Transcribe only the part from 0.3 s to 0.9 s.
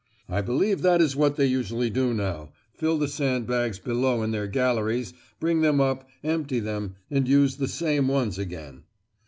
believe